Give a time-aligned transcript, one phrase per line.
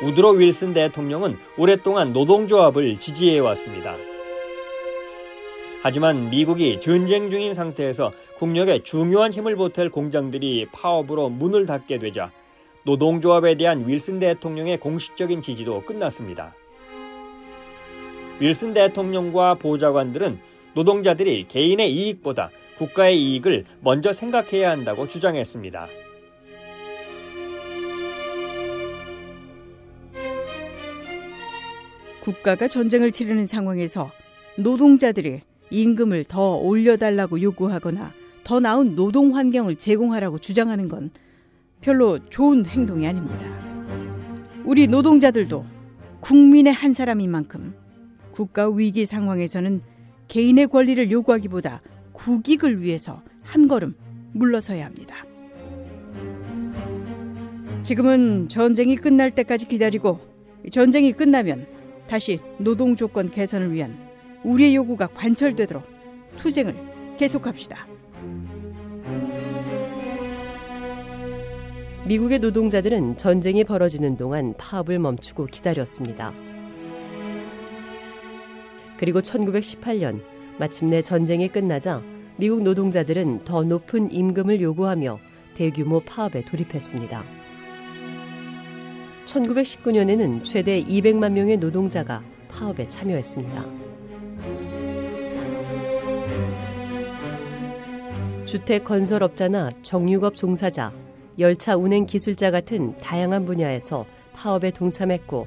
[0.00, 3.96] 우드로 윌슨 대통령은 오랫동안 노동조합을 지지해 왔습니다.
[5.82, 12.30] 하지만 미국이 전쟁 중인 상태에서 국력에 중요한 힘을 보탤 공장들이 파업으로 문을 닫게 되자
[12.84, 16.54] 노동조합에 대한 윌슨 대통령의 공식적인 지지도 끝났습니다.
[18.38, 20.38] 윌슨 대통령과 보좌관들은
[20.74, 25.88] 노동자들이 개인의 이익보다 국가의 이익을 먼저 생각해야 한다고 주장했습니다.
[32.28, 34.10] 국가가 전쟁을 치르는 상황에서
[34.58, 35.40] 노동자들이
[35.70, 38.12] 임금을 더 올려달라고 요구하거나
[38.44, 41.08] 더 나은 노동 환경을 제공하라고 주장하는 건
[41.80, 43.46] 별로 좋은 행동이 아닙니다.
[44.66, 45.64] 우리 노동자들도
[46.20, 47.74] 국민의 한 사람인 만큼
[48.30, 49.80] 국가 위기 상황에서는
[50.28, 51.80] 개인의 권리를 요구하기보다
[52.12, 53.94] 국익을 위해서 한 걸음
[54.32, 55.24] 물러서야 합니다.
[57.82, 60.20] 지금은 전쟁이 끝날 때까지 기다리고
[60.70, 61.77] 전쟁이 끝나면
[62.08, 63.96] 다시 노동 조건 개선을 위한
[64.42, 65.84] 우리의 요구가 관철되도록
[66.38, 66.74] 투쟁을
[67.18, 67.86] 계속합시다.
[72.06, 76.32] 미국의 노동자들은 전쟁이 벌어지는 동안 파업을 멈추고 기다렸습니다.
[78.96, 80.22] 그리고 1918년
[80.58, 82.02] 마침내 전쟁이 끝나자
[82.36, 85.18] 미국 노동자들은 더 높은 임금을 요구하며
[85.54, 87.22] 대규모 파업에 돌입했습니다.
[89.28, 93.64] 1919년에는 최대 200만 명의 노동자가 파업에 참여했습니다.
[98.46, 100.92] 주택 건설업자나 정육업 종사자,
[101.38, 105.46] 열차 운행 기술자 같은 다양한 분야에서 파업에 동참했고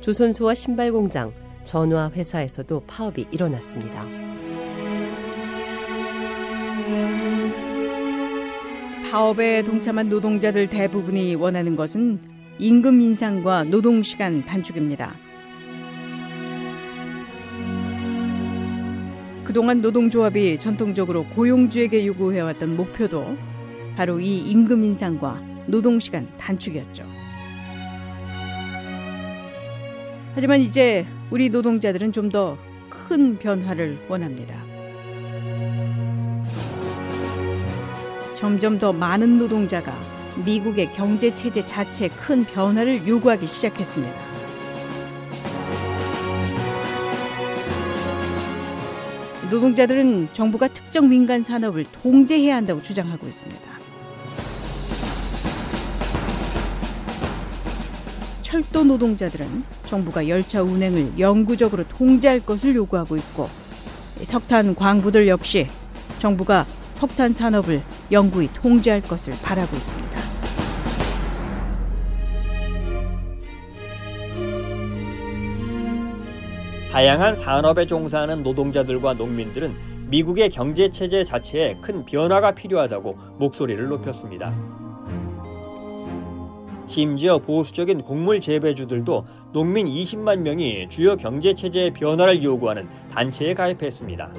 [0.00, 4.04] 조선소와 신발 공장, 전화 회사에서도 파업이 일어났습니다.
[9.08, 15.14] 파업에 동참한 노동자들 대부분이 원하는 것은 임금 인상과 노동 시간 단축입니다.
[19.44, 23.36] 그동안 노동조합이 전통적으로 고용주에게 요구해왔던 목표도
[23.96, 27.04] 바로 이 임금 인상과 노동 시간 단축이었죠.
[30.34, 32.70] 하지만 이제 우리 노동자들은 좀 더
[33.10, 34.54] 큰 변화를 원합니다.
[38.36, 39.92] 점점 더 많은 노동자가
[40.44, 44.30] 미국의 경제 체제 자체에 큰 변화를 요구하기 시작했습니다.
[49.50, 53.70] 노동자들은 정부가 특정 민간 산업을 통제해야 한다고 주장하고 있습니다.
[58.42, 63.48] 철도 노동자들은 정부가 열차 운행을 영구적으로 통제할 것을 요구하고 있고
[64.24, 65.66] 석탄 광부들 역시
[66.18, 67.80] 정부가 석탄 산업을
[68.12, 70.09] 영구히 통제할 것을 바라고 있습니다.
[76.90, 79.74] 다양한 산업에 종사하는 노동자들과 농민들은
[80.08, 84.52] 미국의 경제 체제 자체에 큰 변화가 필요하다고 목소리를 높였습니다.
[86.88, 94.32] 심지어 보수적인 곡물 재배주들도 농민 20만 명이 주요 경제 체제의 변화를 요구하는 단체에 가입했습니다.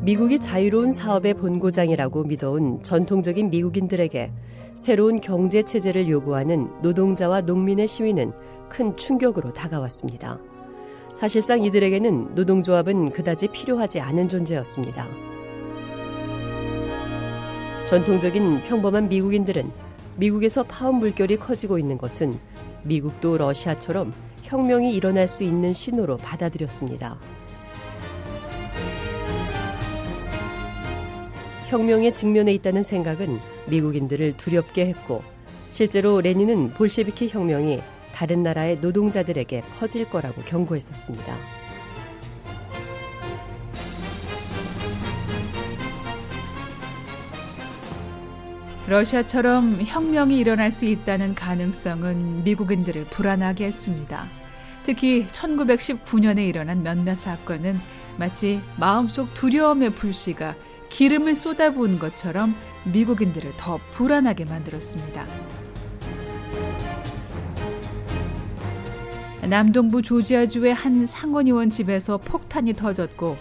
[0.00, 4.32] 미국이 자유로운 사업의 본고장이라고 믿어온 전통적인 미국인들에게
[4.72, 8.32] 새로운 경제 체제를 요구하는 노동자와 농민의 시위는
[8.68, 10.38] 큰 충격으로 다가왔습니다.
[11.14, 15.08] 사실상 이들에게는 노동조합은 그다지 필요하지 않은 존재였습니다.
[17.88, 19.70] 전통적인 평범한 미국인들은
[20.16, 22.38] 미국에서 파업 물결이 커지고 있는 것은
[22.84, 24.12] 미국도 러시아처럼
[24.42, 27.18] 혁명이 일어날 수 있는 신호로 받아들였습니다.
[31.68, 35.22] 혁명의 직면에 있다는 생각은 미국인들을 두렵게 했고
[35.70, 37.80] 실제로 레닌은 볼셰비키 혁명이
[38.18, 41.36] 다른 나라의 노동자들에게 퍼질 거라고 경고했었습니다.
[48.88, 54.24] 러시아처럼 혁명이 일어날 수 있다는 가능성은 미국인들을 불안하게 했습니다.
[54.82, 57.78] 특히 1919년에 일어난 몇몇 사건은
[58.16, 60.56] 마치 마음속 두려움의 불씨가
[60.88, 62.52] 기름을 쏟아부은 것처럼
[62.92, 65.24] 미국인들을 더 불안하게 만들었습니다.
[69.48, 73.36] 남동부 조지아주의 한 상원의원 집에서 폭탄이 터졌고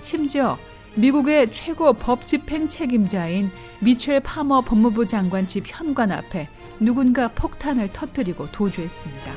[0.00, 0.58] 심지어
[0.94, 3.50] 미국의 최고 법 집행 책임자인
[3.80, 6.48] 미첼 파머 법무부 장관 집 현관 앞에
[6.80, 9.32] 누군가 폭탄을 터뜨리고 도주했습니다.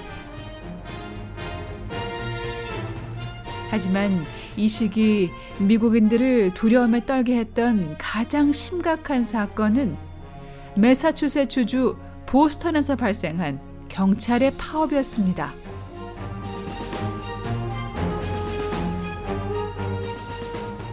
[3.69, 4.21] 하지만
[4.57, 5.29] 이 시기
[5.59, 9.95] 미국인들을 두려움에 떨게 했던 가장 심각한 사건은
[10.75, 15.64] 메사추세츠주 보스턴에서 발생한 경찰의 파업이었습니다.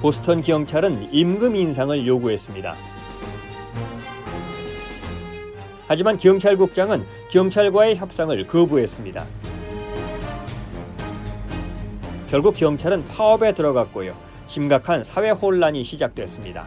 [0.02, 2.74] 보스턴 경찰은 임금 인상을 요구했습니다.
[5.86, 9.24] 하지만 경찰국장은 경찰과의 협상을 거부했습니다.
[12.28, 14.16] 결국 경찰은 파업에 들어갔고요.
[14.48, 16.66] 심각한 사회 혼란이 시작됐습니다.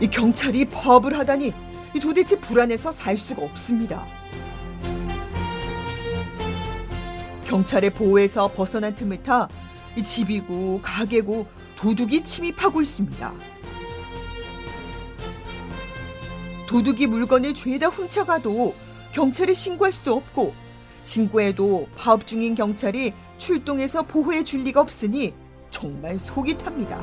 [0.00, 1.52] 이 경찰이 파업을 하다니
[2.00, 4.02] 도대체 불안해서 살 수가 없습니다.
[7.50, 9.48] 경찰의 보호에서 벗어난 틈을 타
[10.04, 13.34] 집이고 가게고 도둑이 침입하고 있습니다.
[16.68, 18.72] 도둑이 물건을 죄다 훔쳐가도
[19.10, 20.54] 경찰에 신고할 수도 없고
[21.02, 25.34] 신고해도 파업 중인 경찰이 출동해서 보호해 줄 리가 없으니
[25.70, 27.02] 정말 속이 탑니다.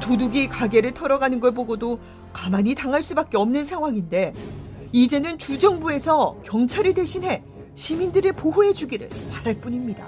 [0.00, 1.98] 도둑이 가게를 털어가는 걸 보고도
[2.32, 4.32] 가만히 당할 수밖에 없는 상황인데
[4.92, 7.42] 이제는 주정부에서 경찰을 대신해
[7.80, 10.06] 시민들을 보호해 주기를 바랄 뿐입니다.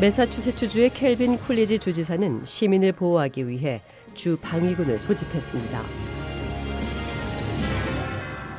[0.00, 3.82] 메사추세츠주의 켈빈 쿨리지 주지사는 시민을 보호하기 위해
[4.14, 5.82] 주 방위군을 소집했습니다.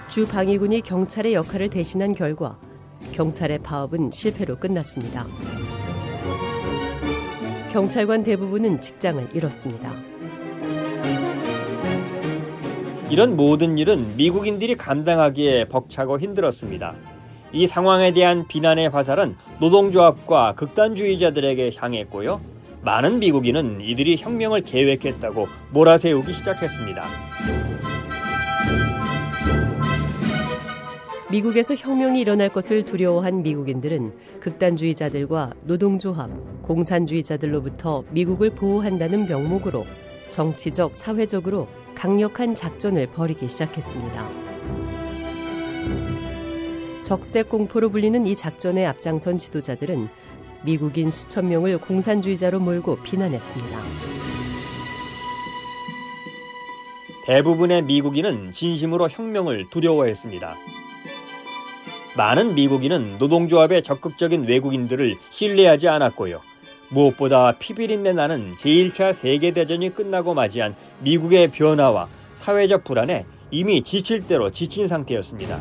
[0.09, 2.59] 주 방위군이 경찰의 역할을 대신한 결과
[3.13, 5.25] 경찰의 파업은 실패로 끝났습니다.
[7.71, 10.10] 경찰관 대부분은 직장을 잃었습니다.
[13.11, 16.95] 이런 모든 일은 미국인들이 감당하기에 벅차고 힘들었습니다.
[17.51, 22.39] 이 상황에 대한 비난의 화살은 노동조합과 극단주의자들에게 향했고요.
[22.83, 27.03] 많은 미국인은 이들이 혁명을 계획했다고 몰아세우기 시작했습니다.
[31.29, 36.29] 미국에서 혁명이 일어날 것을 두려워한 미국인들은 극단주의자들과 노동조합,
[36.61, 39.85] 공산주의자들로부터 미국을 보호한다는 명목으로
[40.31, 44.29] 정치적, 사회적으로 강력한 작전을 벌이기 시작했습니다.
[47.03, 50.07] 적색 공포로 불리는 이 작전에 앞장선 지도자들은
[50.63, 53.77] 미국인 수천 명을 공산주의자로 몰고 비난했습니다.
[57.25, 60.55] 대부분의 미국인은 진심으로 혁명을 두려워했습니다.
[62.17, 66.41] 많은 미국인은 노동조합의 적극적인 외국인들을 신뢰하지 않았고요.
[66.91, 74.87] 무엇보다 피비린내 나는 제1차 세계대전이 끝나고 맞이한 미국의 변화와 사회적 불안에 이미 지칠 대로 지친
[74.87, 75.59] 상태였습니다.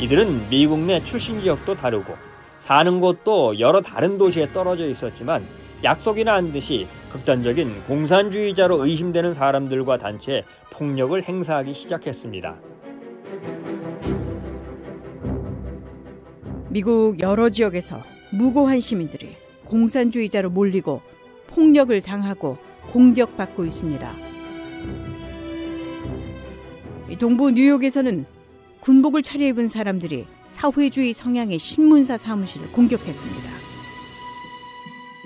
[0.00, 2.14] 이들은 미국 내 출신 지역도 다르고
[2.60, 5.44] 사는 곳도 여러 다른 도시에 떨어져 있었지만
[5.84, 12.69] 약속이나 한 듯이 극단적인 공산주의자로 의심되는 사람들과 단체에 폭력을 행사하기 시작했습니다.
[16.70, 18.00] 미국 여러 지역에서
[18.30, 21.02] 무고한 시민들이 공산주의자로 몰리고
[21.48, 22.58] 폭력을 당하고
[22.92, 24.14] 공격받고 있습니다.
[27.18, 28.24] 동부 뉴욕에서는
[28.78, 33.50] 군복을 차려입은 사람들이 사회주의 성향의 신문사 사무실을 공격했습니다.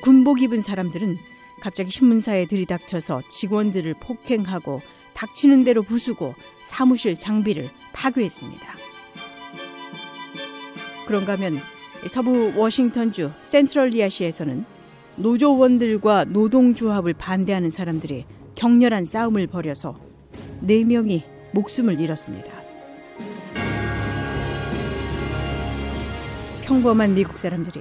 [0.03, 1.19] 군복 입은 사람들은
[1.61, 4.81] 갑자기 신문사에 들이닥쳐서 직원들을 폭행하고
[5.13, 6.35] 닥치는 대로 부수고
[6.67, 8.84] 사무실 장비를 파괴했습니다.
[11.07, 11.59] 그런가 하면
[12.09, 14.65] 서부 워싱턴주 센트럴리아시에서는
[15.17, 19.99] 노조원들과 노동조합을 반대하는 사람들이 격렬한 싸움을 벌여서
[20.65, 22.51] 4명이 목숨을 잃었습니다.
[26.65, 27.81] 평범한 미국 사람들이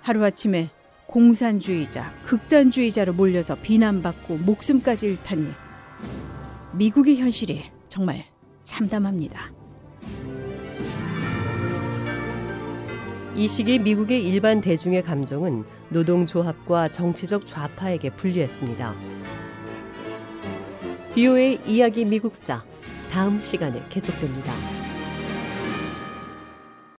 [0.00, 0.70] 하루아침에
[1.06, 5.52] 공산주의자, 극단주의자로 몰려서 비난받고 목숨까지 잃다니
[6.72, 8.24] 미국의 현실이 정말
[8.64, 9.52] 참담합니다.
[13.34, 18.94] 이 시기 미국의 일반 대중의 감정은 노동조합과 정치적 좌파에게 불리했습니다.
[21.14, 22.62] 비오의 이야기 미국사
[23.10, 24.81] 다음 시간에 계속됩니다.